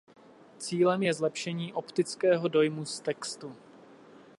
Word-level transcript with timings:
Cílem 0.57 1.03
je 1.03 1.13
zlepšení 1.13 1.73
optického 1.73 2.47
dojmu 2.47 2.85
z 2.85 2.99
textu. 2.99 3.55